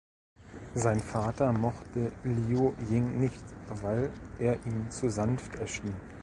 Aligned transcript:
Sein 0.73 0.99
Vater 0.99 1.53
mochte 1.53 2.11
Liu 2.23 2.73
Ying 2.89 3.19
nicht, 3.19 3.43
weil 3.83 4.11
er 4.39 4.55
ihm 4.65 4.89
zu 4.89 5.11
sanft 5.11 5.53
erschien. 5.57 5.93